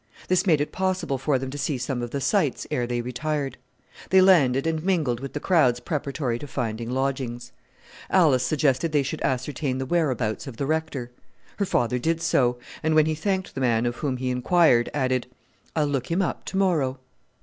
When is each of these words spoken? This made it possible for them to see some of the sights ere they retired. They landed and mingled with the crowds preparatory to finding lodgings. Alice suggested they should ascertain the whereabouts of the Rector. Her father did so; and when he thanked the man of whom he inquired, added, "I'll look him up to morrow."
This 0.29 0.47
made 0.47 0.59
it 0.59 0.71
possible 0.71 1.19
for 1.19 1.37
them 1.37 1.51
to 1.51 1.59
see 1.59 1.77
some 1.77 2.01
of 2.01 2.09
the 2.09 2.19
sights 2.19 2.65
ere 2.71 2.87
they 2.87 3.01
retired. 3.01 3.57
They 4.09 4.19
landed 4.19 4.65
and 4.65 4.83
mingled 4.83 5.19
with 5.19 5.33
the 5.33 5.39
crowds 5.39 5.79
preparatory 5.79 6.39
to 6.39 6.47
finding 6.47 6.89
lodgings. 6.89 7.51
Alice 8.09 8.43
suggested 8.43 8.93
they 8.93 9.03
should 9.03 9.21
ascertain 9.21 9.77
the 9.77 9.85
whereabouts 9.85 10.47
of 10.47 10.57
the 10.57 10.65
Rector. 10.65 11.11
Her 11.57 11.65
father 11.67 11.99
did 11.99 12.19
so; 12.19 12.57
and 12.81 12.95
when 12.95 13.05
he 13.05 13.13
thanked 13.13 13.53
the 13.53 13.61
man 13.61 13.85
of 13.85 13.97
whom 13.97 14.17
he 14.17 14.31
inquired, 14.31 14.89
added, 14.91 15.27
"I'll 15.75 15.85
look 15.85 16.09
him 16.09 16.23
up 16.23 16.45
to 16.45 16.57
morrow." 16.57 16.97